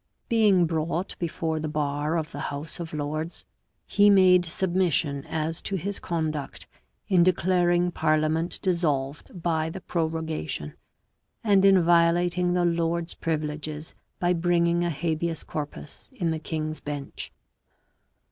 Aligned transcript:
Being 0.29 0.65
brought 0.65 1.15
before 1.19 1.59
the 1.59 1.67
bar 1.67 2.17
of 2.17 2.31
the 2.31 2.39
House 2.49 2.79
of 2.79 2.91
Lords 2.91 3.45
he 3.85 4.09
made 4.09 4.43
submission 4.45 5.23
as 5.27 5.61
to 5.61 5.75
his 5.75 5.99
conduct 5.99 6.65
in 7.07 7.21
declaring 7.21 7.91
parliament 7.91 8.59
dissolved 8.63 9.29
by 9.43 9.69
the 9.69 9.79
prorogation, 9.79 10.73
and 11.43 11.63
in 11.63 11.83
violating 11.83 12.53
the 12.53 12.65
Lords' 12.65 13.13
privileges 13.13 13.93
by 14.19 14.33
bringing 14.33 14.83
a 14.83 14.89
habeas 14.89 15.43
corpus 15.43 16.09
in 16.13 16.31
the 16.31 16.39
King's 16.39 16.79
Bench. 16.79 17.31